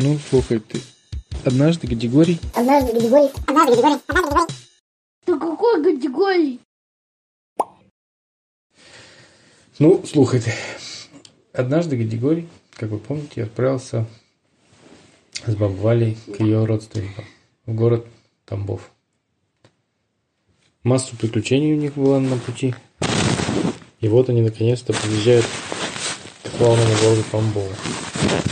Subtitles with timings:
[0.00, 0.80] Ну, слухай, ты
[1.44, 2.38] однажды Гадигорий...
[2.54, 3.32] Однажды Гадигорий...
[3.48, 4.00] Однажды Гадигорий...
[4.06, 4.54] Однажды Гадигорий...
[5.24, 6.60] Ты какой категории?
[9.80, 10.52] Ну, слухай ты.
[11.52, 14.06] Однажды Гадигорий, как вы помните, отправился
[15.44, 17.24] с бабой Валей к ее родственникам
[17.66, 18.06] в город
[18.44, 18.92] Тамбов.
[20.84, 22.72] Массу приключений у них было на пути.
[23.98, 25.44] И вот они наконец-то приезжают
[26.44, 27.72] к славному городу Тамбову.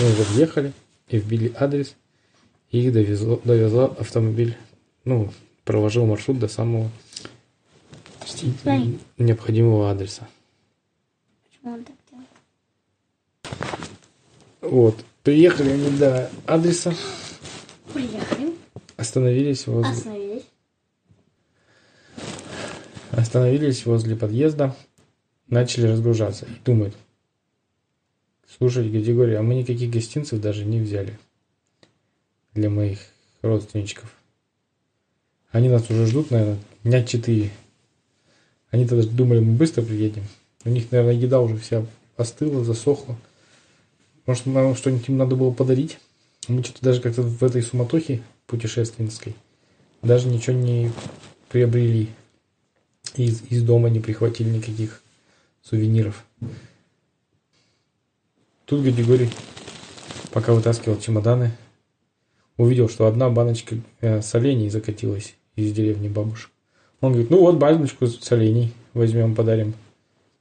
[0.01, 0.73] Мы уже въехали
[1.09, 1.95] и вбили адрес,
[2.71, 4.57] и их довезло, довезла автомобиль,
[5.05, 5.33] ну,
[5.65, 6.91] проложил маршрут до самого
[9.19, 10.29] необходимого адреса.
[11.49, 12.29] Почему он так делает?
[14.61, 15.05] Вот.
[15.23, 16.95] Приехали они до адреса,
[17.93, 18.55] Приехали,
[18.97, 20.45] остановились возле, остановились.
[23.11, 24.77] остановились возле подъезда,
[25.49, 26.95] начали разгружаться и думают,
[28.59, 31.19] слушай, Григорий, а мы никаких гостинцев даже не взяли
[32.55, 32.99] для моих
[33.43, 34.13] родственничков.
[35.51, 37.51] Они нас уже ждут, наверное, дня четыре.
[38.71, 40.25] Они тогда думали, мы быстро приедем.
[40.65, 41.87] У них, наверное, еда уже вся
[42.17, 43.17] остыла, засохла.
[44.27, 45.99] Может, нам что-нибудь им надо было подарить?
[46.49, 49.35] Мы что-то даже как-то в этой суматохе путешественской
[50.03, 50.93] даже ничего не
[51.49, 52.09] приобрели.
[53.15, 55.03] Из, из дома не прихватили никаких
[55.63, 56.25] сувениров.
[58.67, 59.31] Тут Григорий,
[60.33, 61.53] пока вытаскивал чемоданы,
[62.57, 66.51] увидел, что одна баночка э, солений закатилась из деревни бабушек.
[67.01, 69.75] Он говорит, ну вот баночку солений возьмем, подарим.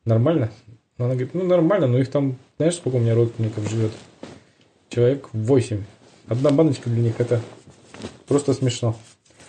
[0.06, 0.52] Нормально?
[0.98, 3.92] Она говорит, ну нормально, но их там, знаешь, сколько у меня родственников живет?
[4.89, 5.84] Человек 8.
[6.28, 7.44] Одна баночка для них это
[8.28, 8.98] просто смешно.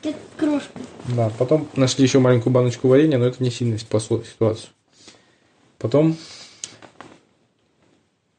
[0.03, 0.79] Как крошка.
[1.17, 4.69] Да, потом нашли еще маленькую баночку варенья, но это не сильно спасло ситуацию.
[5.79, 6.19] Потом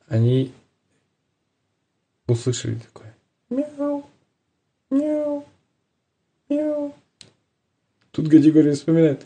[0.08, 0.52] они
[2.28, 3.16] услышали такое.
[3.50, 4.06] Мяу,
[4.90, 5.46] мяу,
[6.50, 6.94] мяу.
[8.12, 9.26] Тут Гадигорий вспоминает.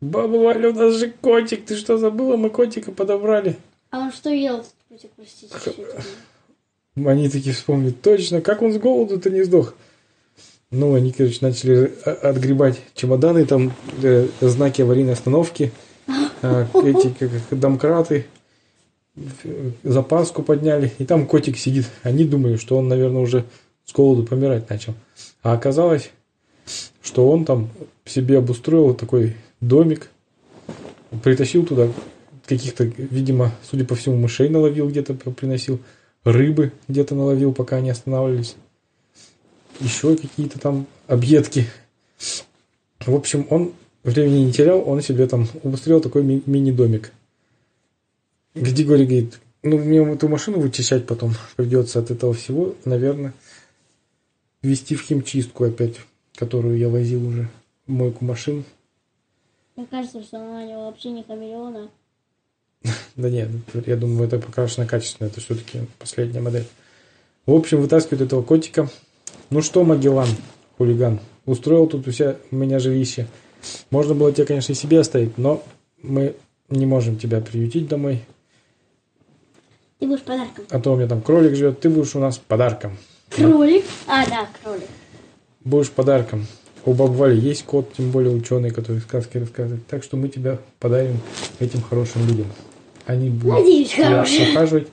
[0.00, 2.36] Баба Валя, у нас же котик, ты что забыла?
[2.36, 3.56] Мы котика подобрали.
[3.90, 5.54] А он что ел, этот котик, простите?
[6.96, 9.74] Они такие вспомнят, точно, как он с голоду-то не сдох.
[10.70, 15.70] Ну, они, короче, начали а- отгребать чемоданы, там э, знаки аварийной остановки,
[16.42, 18.26] э, эти как, домкраты,
[19.82, 21.86] запаску подняли, и там котик сидит.
[22.02, 23.44] Они думали, что он, наверное, уже
[23.84, 24.94] с голоду помирать начал.
[25.42, 26.10] А оказалось,
[27.02, 27.68] что он там
[28.04, 30.10] себе обустроил такой домик,
[31.22, 31.88] притащил туда
[32.46, 35.80] каких-то, видимо, судя по всему, мышей наловил где-то, приносил,
[36.24, 38.56] рыбы где-то наловил, пока они останавливались
[39.80, 41.66] еще какие-то там объедки.
[43.00, 43.72] В общем, он
[44.04, 47.12] времени не терял, он себе там обустроил такой ми- мини-домик.
[48.54, 53.32] Григорий говорит, ну, мне эту машину вычищать потом придется от этого всего, наверное,
[54.62, 55.96] вести в химчистку опять,
[56.34, 57.48] которую я возил уже,
[57.86, 58.64] мойку машин.
[59.76, 61.90] Мне кажется, что она вообще не хамелеона.
[63.16, 63.48] Да нет,
[63.86, 66.66] я думаю, это покрашено качественно, это все-таки последняя модель.
[67.46, 68.88] В общем, вытаскивают этого котика.
[69.50, 70.28] Ну что, Магеллан,
[70.78, 73.26] хулиган, устроил тут у себя у меня жилище.
[73.90, 75.62] Можно было тебя, конечно, и себе оставить, но
[76.02, 76.34] мы
[76.68, 78.22] не можем тебя приютить домой,
[80.02, 80.64] Ты будешь подарком.
[80.68, 82.98] а то у меня там кролик живет, ты будешь у нас подарком.
[83.30, 83.84] Кролик?
[84.08, 84.88] А, да, кролик.
[85.62, 86.44] Будешь подарком.
[86.84, 89.86] У бабы Вали есть кот, тем более ученый, который сказки рассказывает.
[89.86, 91.20] Так что мы тебя подарим
[91.60, 92.46] этим хорошим людям.
[93.06, 94.50] Они будут Надеюсь, тебя хорошие.
[94.50, 94.88] ухаживать,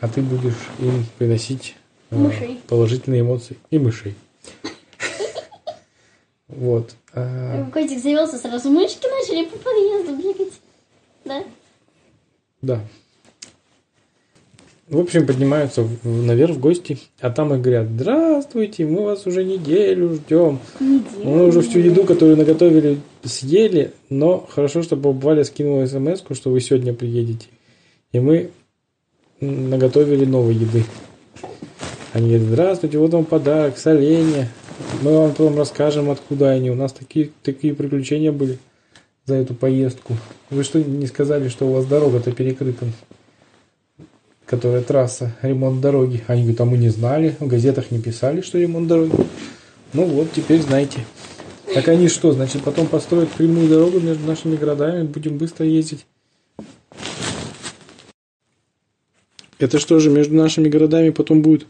[0.00, 1.76] а ты будешь им приносить
[2.10, 2.60] э, Мышей.
[2.66, 4.16] положительные эмоции и мышей.
[6.48, 6.96] Вот.
[7.14, 10.54] А, Котик завелся, сразу мышки начали по подъезду бегать.
[11.24, 11.44] Да?
[12.60, 12.80] Да.
[14.92, 20.12] В общем, поднимаются наверх в гости, а там и говорят, здравствуйте, мы вас уже неделю
[20.12, 20.58] ждем.
[20.80, 21.24] Неделю.
[21.24, 26.50] Мы уже всю еду, которую наготовили, съели, но хорошо, что баба Валя скинула смс что
[26.50, 27.46] вы сегодня приедете.
[28.12, 28.50] И мы
[29.40, 30.84] наготовили новой еды.
[32.12, 34.50] Они говорят, здравствуйте, вот вам подарок, соленья.
[35.00, 36.70] Мы вам потом расскажем, откуда они.
[36.70, 38.58] У нас такие, такие приключения были
[39.24, 40.18] за эту поездку.
[40.50, 42.84] Вы что, не сказали, что у вас дорога-то перекрыта?
[44.52, 46.22] Которая трасса, ремонт дороги.
[46.26, 49.14] Они говорят, а мы не знали, в газетах не писали, что ремонт дороги.
[49.94, 51.06] Ну вот, теперь знаете.
[51.72, 56.04] Так они что, значит, потом построят прямую дорогу между нашими городами, будем быстро ездить?
[59.58, 61.66] Это что же, между нашими городами потом будет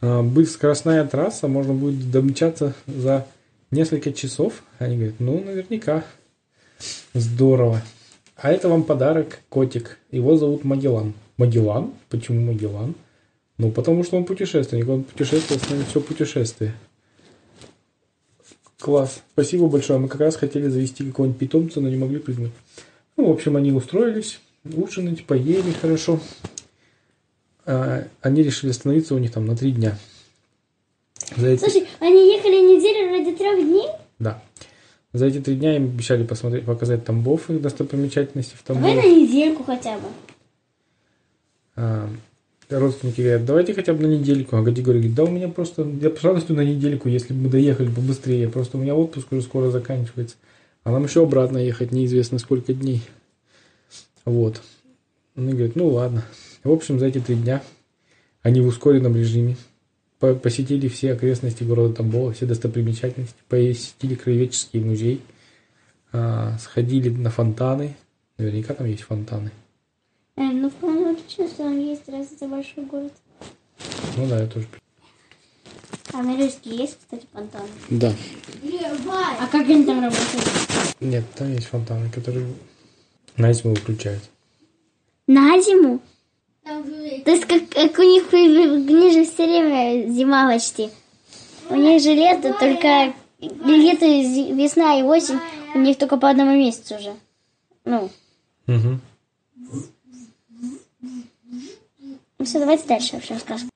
[0.00, 3.24] а, скоростная трасса, можно будет домчаться за
[3.70, 4.64] несколько часов?
[4.80, 6.04] Они говорят, ну, наверняка.
[7.12, 7.82] Здорово.
[8.34, 10.00] А это вам подарок, котик.
[10.10, 11.14] Его зовут Магеллан.
[11.36, 11.92] Магеллан?
[12.10, 12.94] Почему Магеллан?
[13.58, 16.74] Ну, потому что он путешественник, он путешествовал с нами все путешествие.
[18.78, 19.22] Класс.
[19.32, 19.98] Спасибо большое.
[19.98, 22.52] Мы как раз хотели завести какого-нибудь питомца, но не могли придумать.
[23.16, 26.20] Ну, в общем, они устроились, ужинать, поели хорошо.
[27.64, 29.96] А, они решили остановиться у них там на три дня.
[31.36, 33.88] За эти, Слушай, они ехали неделю ради трех дней?
[34.18, 34.42] да.
[35.14, 39.08] За эти три дня им обещали посмотреть, показать Тамбов и достопримечательности в Давай Тамбове.
[39.08, 40.08] на недельку хотя бы.
[41.76, 42.08] А,
[42.70, 44.56] родственники говорят, давайте хотя бы на недельку.
[44.56, 47.48] А Гади говорит, да у меня просто, я с радостью на недельку, если бы мы
[47.48, 48.48] доехали побыстрее.
[48.48, 50.36] Просто у меня отпуск уже скоро заканчивается.
[50.82, 53.02] А нам еще обратно ехать неизвестно сколько дней.
[54.24, 54.60] Вот.
[55.36, 56.24] Он говорит, ну ладно.
[56.62, 57.62] В общем, за эти три дня
[58.42, 59.56] они в ускоренном режиме
[60.18, 65.22] по- посетили все окрестности города Тамбова, все достопримечательности, посетили краеведческий музей,
[66.12, 67.96] а, сходили на фонтаны.
[68.38, 69.50] Наверняка там есть фонтаны.
[70.36, 70.70] Э, ну,
[71.38, 73.12] логично, что он есть, раз это большой город.
[74.16, 74.66] Ну да, я тоже.
[76.12, 77.68] А на Рижске есть, кстати, фонтаны?
[77.90, 78.12] Да.
[79.40, 80.48] А как они там работают?
[81.00, 82.46] Нет, там есть фонтаны, которые
[83.36, 84.22] на зиму выключают.
[85.26, 86.00] На зиму?
[86.62, 90.90] То есть как, как у них, у них же все время зима почти.
[91.68, 95.38] У них же лето, только лето, весна и осень,
[95.74, 97.14] у них только по одному месяцу уже.
[97.84, 98.10] Ну,
[98.66, 98.98] Угу.
[102.44, 103.70] Ну все, давайте дальше вообще расскажем.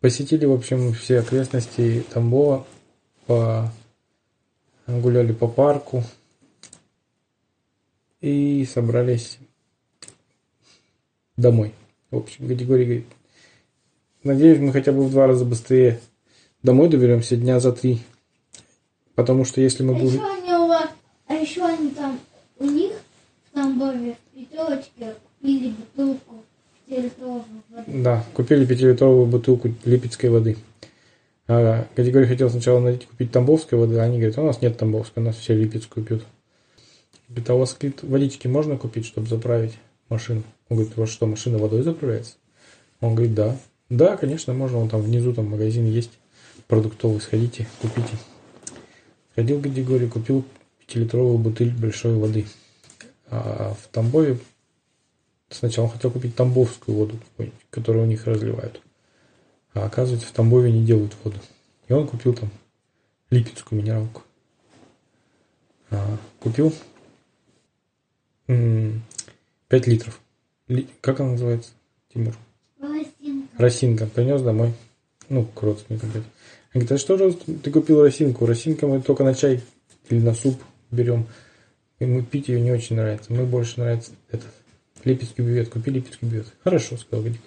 [0.00, 2.66] Посетили, в общем, все окрестности Тамбова,
[3.26, 3.70] по...
[4.86, 6.02] гуляли по парку
[8.22, 9.38] и собрались
[11.36, 11.74] домой.
[12.10, 13.06] В общем, категория говорит,
[14.22, 16.00] надеюсь, мы хотя бы в два раза быстрее
[16.62, 18.00] домой доберемся дня за три.
[19.14, 20.14] Потому что если мы А будем...
[20.14, 20.88] еще они у вас,
[21.26, 22.18] а еще они там,
[22.58, 22.92] у них
[23.50, 26.41] в Тамбове в пятерочке купили бутылку.
[27.86, 30.56] Да, купили пятилитровую бутылку липецкой воды.
[31.48, 35.22] А, категория хотел сначала найти купить тамбовской воды, а они говорят, у нас нет тамбовской,
[35.22, 36.24] у нас все липецкую пьют.
[37.28, 39.74] Говорит, а у вас водички можно купить, чтобы заправить
[40.08, 40.42] машину?
[40.68, 42.34] Он говорит, у вас что, машина водой заправляется?
[43.00, 43.56] Он говорит, да.
[43.90, 46.12] Да, конечно, можно, вон там внизу там магазин есть,
[46.68, 48.16] продуктовый, сходите, купите.
[49.32, 50.44] Сходил в категорию, купил
[50.80, 52.46] пятилитровую бутыль большой воды.
[53.28, 54.38] А в Тамбове
[55.52, 58.80] Сначала он хотел купить тамбовскую воду, какую-нибудь, которую у них разливают.
[59.74, 61.38] А оказывается, в Тамбове не делают воду.
[61.88, 62.50] И он купил там
[63.30, 64.22] липецкую минералку.
[65.90, 66.72] А, купил
[68.46, 70.20] 5 литров.
[70.68, 71.70] Ли- Как она называется,
[72.12, 72.34] Тимур?
[72.78, 73.48] Волосинка.
[73.58, 74.06] Росинка.
[74.06, 74.74] Принес домой.
[75.28, 76.10] Ну, к родственникам.
[76.10, 76.22] опять.
[76.74, 78.46] Он говорит, а что же ты купил росинку?
[78.46, 79.62] Росинка мы только на чай
[80.08, 80.60] или на суп
[80.90, 81.26] берем.
[81.98, 83.32] И мы пить ее не очень нравится.
[83.32, 84.50] Мы больше нравится этот
[85.04, 85.68] липецкий бювет.
[85.68, 86.46] Купи липецкий бювет.
[86.64, 87.40] Хорошо, сказал Гадик.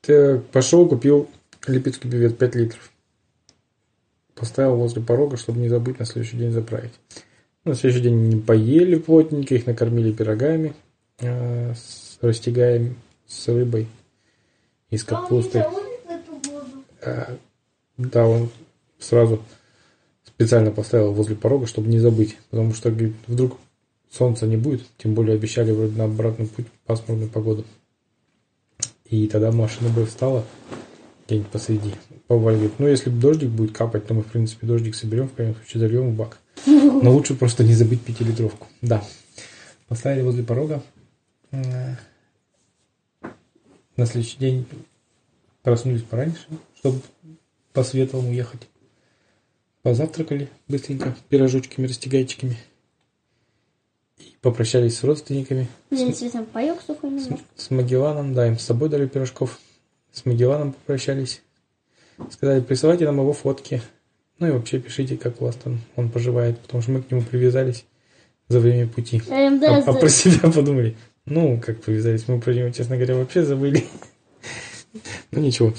[0.00, 1.28] Так, пошел, купил
[1.66, 2.92] липецкий бювет 5 литров.
[4.34, 6.92] Поставил возле порога, чтобы не забыть на следующий день заправить.
[7.64, 10.74] На следующий день не поели плотненько, их накормили пирогами
[11.20, 12.96] э, с растягаем
[13.26, 13.88] с рыбой
[14.90, 15.64] и с А капустой.
[17.04, 17.36] А,
[17.96, 18.50] Да, он
[18.98, 19.42] сразу
[20.24, 22.36] специально поставил возле порога, чтобы не забыть.
[22.50, 23.58] Потому что говорит, вдруг
[24.12, 27.64] солнца не будет, тем более обещали вроде на обратный путь пасмурную погоду.
[29.06, 30.44] И тогда машина бы встала
[31.26, 31.94] где-нибудь посреди.
[32.28, 35.80] Говорит, ну если дождик будет капать, то мы в принципе дождик соберем, в крайнем случае
[35.80, 36.38] зальем в бак.
[36.66, 38.68] Но лучше просто не забыть пятилитровку.
[38.80, 39.02] Да.
[39.88, 40.82] Поставили возле порога.
[41.50, 41.98] На
[44.06, 44.66] следующий день
[45.62, 46.46] проснулись пораньше,
[46.78, 47.00] чтобы
[47.72, 48.68] по светлому ехать.
[49.82, 52.56] Позавтракали быстренько пирожочками, растягайчиками.
[54.42, 55.68] Попрощались с родственниками.
[55.90, 57.38] Взяли там паек сухой немножко.
[57.56, 59.60] С Магелланом, да, им с собой дали пирожков.
[60.12, 61.42] С Магелланом попрощались.
[62.30, 63.80] Сказали, присылайте нам его фотки.
[64.40, 67.22] Ну и вообще пишите, как у вас там он поживает, потому что мы к нему
[67.22, 67.84] привязались
[68.48, 69.22] за время пути.
[69.28, 70.96] Эм, да, А, а про себя подумали.
[71.24, 73.84] Ну, как привязались, мы про него, честно говоря, вообще забыли.
[75.30, 75.72] Ну ничего.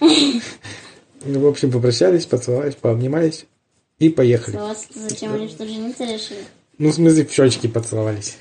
[0.00, 3.46] Ну, в общем, попрощались, поцеловались, пообнимались
[3.98, 4.58] и поехали.
[4.94, 6.44] Зачем они что, жениться решили?
[6.78, 8.36] Ну, в смысле, в щечки поцеловались.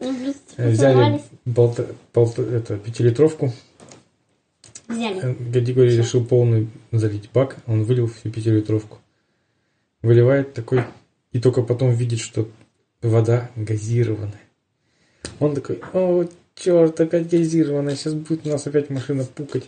[0.00, 0.14] Ну,
[0.56, 1.22] Э, Взяли поцеловались.
[1.44, 3.52] болта, полта- это, пятилитровку.
[4.88, 5.20] Взяли.
[5.22, 7.56] Э, Гадигорий решил полный залить бак.
[7.66, 8.98] Он вылил всю пятилитровку.
[10.02, 10.84] Выливает такой,
[11.32, 12.46] и только потом видит, что
[13.02, 14.40] вода газированная.
[15.40, 19.64] Он такой, о, черт, опять газированная, сейчас будет у нас опять машина пукать.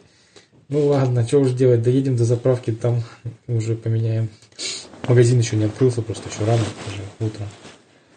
[0.68, 3.02] Ну ладно, что уж делать, доедем до заправки, там
[3.46, 4.28] уже поменяем.
[5.08, 7.46] Магазин еще не открылся, просто еще рано, уже утро.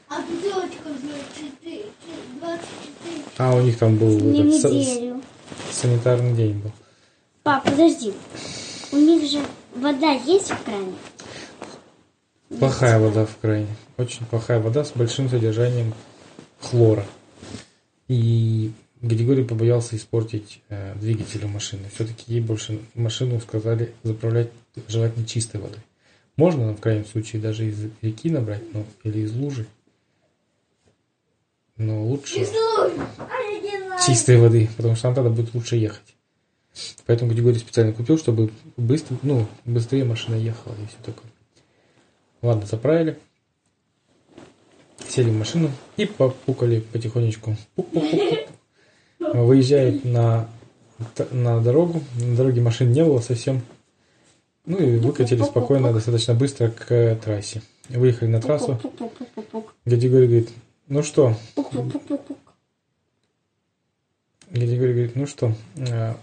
[0.10, 1.84] А бутылочка за 4,
[2.42, 3.24] 24.
[3.40, 5.24] А у них там был Не этот,
[5.72, 6.74] санитарный день был.
[7.42, 8.14] Пап, подожди.
[8.92, 9.40] У них же
[9.74, 10.94] вода есть в кране?
[12.60, 13.74] Плохая вода в крайне.
[13.98, 15.94] Очень плохая вода с большим содержанием
[16.60, 17.06] хлора.
[18.10, 21.84] И Григорий побоялся испортить э, двигатель у машины.
[21.96, 24.50] Все-таки ей больше машину сказали заправлять
[24.90, 25.80] желательно чистой водой.
[26.36, 29.66] Можно, в крайнем случае, даже из реки набрать, ну, или из лужи.
[31.80, 32.46] Но лучше
[34.06, 36.16] чистой воды, потому что нам тогда будет лучше ехать.
[37.06, 41.32] Поэтому Григорий специально купил, чтобы быстро, ну, быстрее машина ехала и все такое.
[42.42, 43.18] Ладно, заправили.
[45.08, 47.56] Сели в машину и попукали потихонечку.
[47.76, 48.50] Пук-пук-пук.
[49.20, 50.50] Выезжает на,
[51.32, 52.04] на дорогу.
[52.16, 53.62] На дороге машин не было совсем.
[54.66, 57.62] Ну и выкатили спокойно, достаточно быстро к трассе.
[57.88, 58.80] Выехали на трассу.
[59.86, 60.50] Григорий говорит,
[60.90, 62.38] ну что, Пук-пук-пук-пук.
[64.50, 66.16] Григорий говорит, ну что, э,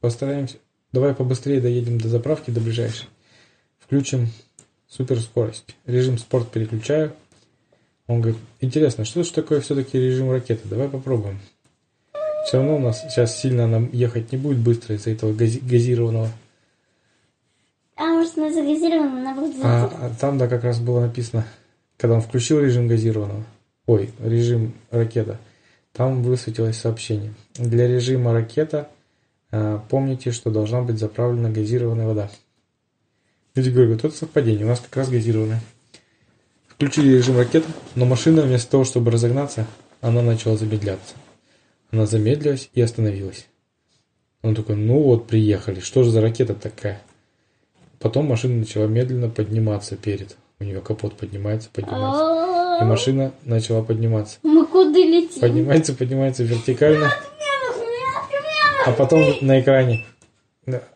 [0.00, 0.56] постараемся,
[0.92, 3.08] давай побыстрее доедем до заправки, до ближайшей.
[3.80, 4.28] Включим
[4.88, 5.76] суперскорость.
[5.84, 7.12] Режим спорт переключаю.
[8.06, 10.68] Он говорит, интересно, что же такое все-таки режим ракеты?
[10.68, 11.40] Давай попробуем.
[12.46, 16.30] Все равно у нас сейчас сильно нам ехать не будет быстро из-за этого гази- газированного.
[17.96, 21.46] А может она загазирована, она будет А, а там, да, как раз было написано,
[21.96, 23.44] когда он включил режим газированного,
[23.86, 25.38] ой, режим ракета,
[25.92, 27.34] там высветилось сообщение.
[27.54, 28.88] Для режима ракета
[29.52, 32.30] а, помните, что должна быть заправлена газированная вода.
[33.54, 35.60] Люди говорят, вот это совпадение, у нас как раз газированная.
[36.68, 39.66] Включили режим ракета, но машина вместо того, чтобы разогнаться,
[40.00, 41.14] она начала замедляться.
[41.90, 43.46] Она замедлилась и остановилась.
[44.40, 47.02] Он такой, ну вот, приехали, что же за ракета такая?
[48.00, 50.36] Потом машина начала медленно подниматься перед.
[50.58, 52.41] У нее капот поднимается, поднимается.
[52.82, 54.38] И машина начала подниматься.
[54.42, 55.40] Мы куда летим?
[55.40, 57.12] Поднимается, поднимается вертикально.
[58.84, 60.04] А потом на экране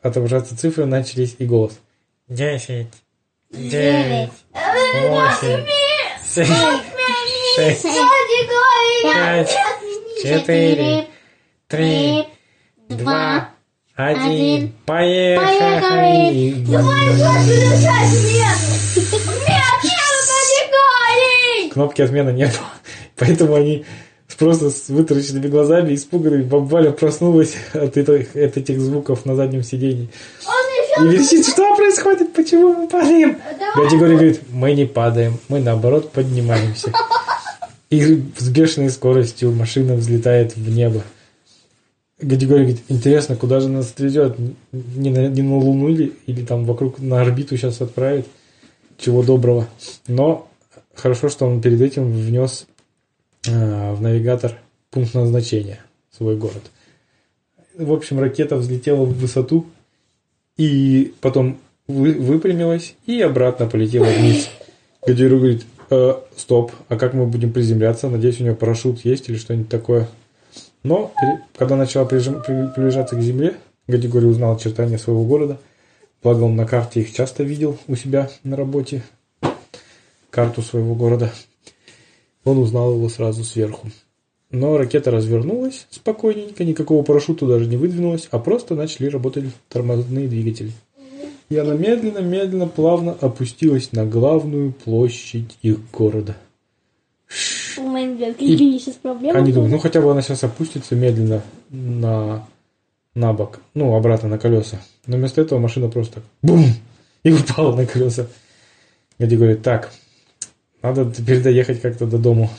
[0.03, 1.79] отображаться цифры начались и голос.
[2.29, 2.89] Десять,
[3.53, 5.65] девять, восемь,
[6.25, 6.47] семь,
[7.55, 7.87] шесть,
[9.05, 9.57] пять,
[10.21, 11.07] четыре,
[11.69, 12.25] три,
[12.89, 13.51] два,
[13.95, 14.73] один.
[14.87, 16.67] Поехали!
[21.77, 22.73] Кнопки отмена не было.
[23.17, 23.85] Поэтому они
[24.39, 30.09] просто с вытаращенными глазами, испуганными, бабаля проснулась от этих, от этих звуков на заднем сиденье.
[30.99, 33.37] И верещит, что происходит, почему мы падаем?
[33.77, 36.91] Дядя говорит, мы не падаем, мы наоборот поднимаемся.
[37.91, 41.03] И с бешеной скоростью машина взлетает в небо.
[42.19, 44.39] Григорий говорит, интересно, куда же нас отвезет?
[44.73, 48.27] Не на, не на Луну или, или там вокруг на орбиту сейчас отправит?
[48.97, 49.69] Чего доброго.
[50.09, 50.49] Но
[50.97, 52.67] хорошо, что он перед этим внес
[53.47, 54.59] э, в навигатор
[54.91, 55.81] пункт назначения,
[56.17, 56.63] свой город.
[57.77, 59.67] В общем, ракета взлетела в высоту
[60.57, 64.49] и потом вы, выпрямилась и обратно полетела вниз.
[65.07, 68.09] Григорий говорит, «Э, стоп, а как мы будем приземляться?
[68.09, 70.09] Надеюсь, у него парашют есть или что-нибудь такое.
[70.83, 71.13] Но
[71.57, 75.59] когда начала прижим- при- приближаться к земле, Григорий узнал очертания своего города.
[76.23, 79.03] Благо он на карте их часто видел у себя на работе.
[80.37, 81.33] Карту своего города.
[82.45, 83.89] Он узнал его сразу сверху.
[84.51, 90.73] Но ракета развернулась спокойненько, никакого парашюта даже не выдвинулась, а просто начали работать тормозные двигатели.
[91.49, 96.37] И она медленно-медленно, плавно опустилась на главную площадь их города.
[97.79, 99.39] У меня какие сейчас проблемы.
[99.39, 102.47] Они думают, ну хотя бы она сейчас опустится медленно на,
[103.15, 104.83] на бок, ну, обратно на колеса.
[105.07, 106.63] Но вместо этого машина просто так бум!
[107.23, 108.27] И упала на колеса.
[109.19, 109.91] Гади говорит, так,
[110.83, 112.51] надо теперь доехать как-то до дому.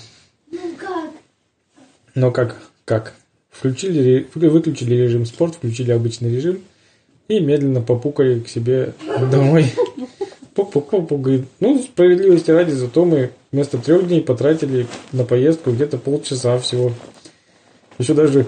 [0.51, 1.11] Ну как?
[2.15, 2.57] Но как?
[2.85, 3.13] Как?
[3.49, 6.61] Включили, выключили режим спорт, включили обычный режим
[7.27, 8.93] и медленно попукали к себе
[9.31, 9.73] домой.
[10.55, 16.57] Пук-пук-пук, говорит, ну, справедливости ради, зато мы вместо трех дней потратили на поездку где-то полчаса
[16.57, 16.93] всего.
[17.99, 18.47] Еще даже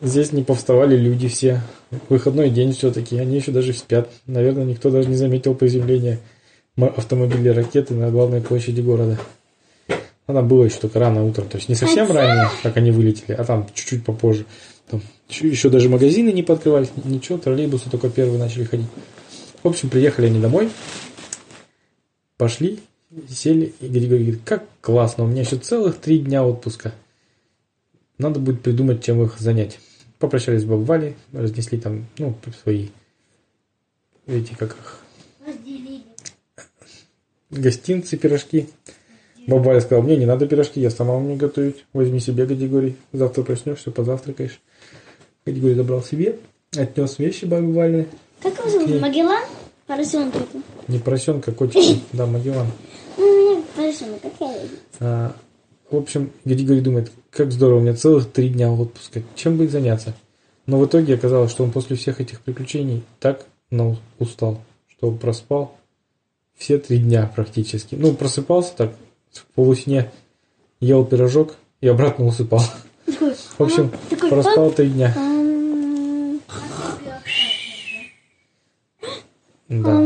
[0.00, 1.60] здесь не повставали люди все.
[2.08, 4.10] Выходной день все-таки, они еще даже спят.
[4.26, 6.18] Наверное, никто даже не заметил приземления
[6.76, 9.18] автомобиля ракеты на главной площади города.
[10.26, 13.32] Она была еще только рано утром, то есть не совсем Хотя- ранее, как они вылетели,
[13.32, 14.46] а там чуть-чуть попозже.
[14.88, 18.86] Там еще, даже магазины не подкрывались, ничего, троллейбусы только первые начали ходить.
[19.62, 20.70] В общем, приехали они домой,
[22.36, 22.78] пошли,
[23.28, 26.94] сели, и Григорий говорит, как классно, у меня еще целых три дня отпуска.
[28.18, 29.78] Надо будет придумать, чем их занять.
[30.18, 32.88] Попрощались с бабой Валей, разнесли там, ну, свои,
[34.26, 35.00] эти, как их.
[37.50, 38.68] Гостинцы, пирожки.
[39.46, 41.84] Баба Валя сказала, мне не надо пирожки, я сама умею готовить.
[41.92, 42.96] Возьми себе, Гадигорий.
[43.12, 44.60] Завтра проснешься, позавтракаешь.
[45.44, 46.36] Гадигорий забрал себе.
[46.76, 48.06] отнес вещи бабе Вале.
[48.42, 49.00] Как его зовут?
[49.00, 49.42] Магеллан?
[49.86, 50.62] Поросенка это.
[50.88, 51.98] Не поросенка, котик.
[52.12, 52.68] Да, Магеллан.
[53.16, 54.76] Ну, у меня поросенок, какая разница?
[55.00, 55.36] А,
[55.90, 59.22] в общем, Григорий думает, как здорово, у меня целых три дня отпуска.
[59.34, 60.14] Чем бы заняться?
[60.66, 65.74] Но в итоге оказалось, что он после всех этих приключений так ну, устал, что проспал
[66.60, 67.94] все три дня практически.
[67.94, 68.92] Ну, просыпался так
[69.32, 70.12] в полусне,
[70.78, 72.62] ел пирожок и обратно усыпал.
[73.06, 75.14] Такой, В общем, такой, проспал три дня.
[79.68, 79.98] Да.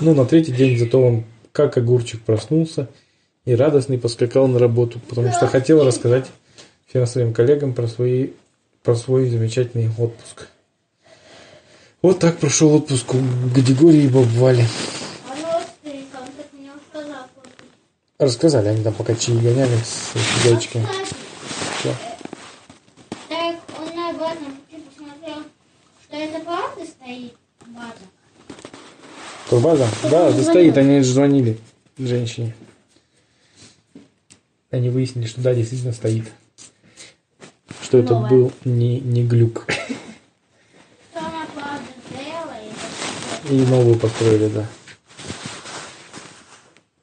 [0.00, 2.88] Ну, на третий день зато он как огурчик проснулся
[3.44, 6.30] и радостный поскакал на работу, потому что хотел рассказать
[6.86, 8.30] всем своим коллегам про, свои,
[8.82, 10.48] про свой замечательный отпуск.
[12.02, 13.18] Вот так прошел отпуск у
[13.54, 14.66] Григория и Бабвали.
[18.18, 20.12] Рассказали они там пока чаи гоняли с.
[20.38, 20.68] Кстати,
[21.78, 21.94] Всё.
[23.28, 25.42] так он на обратном пути посмотрел,
[26.04, 27.32] что это правда стоит
[27.66, 27.94] база.
[29.48, 29.88] Турбаза?
[30.10, 31.58] Да, да стоит, они же звонили
[31.98, 32.54] женщине.
[34.70, 36.30] Они выяснили, что да, действительно стоит.
[37.82, 38.30] Что это Новая.
[38.30, 39.66] был не, не глюк.
[41.10, 42.74] Что она правда делает.
[43.50, 44.66] И новую построили, да.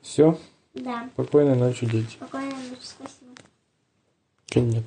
[0.02, 0.40] Все,
[0.74, 2.12] Да, спокойной ночи, дети.
[2.16, 3.36] спокойной ночи, спасибо.
[4.50, 4.84] Конец.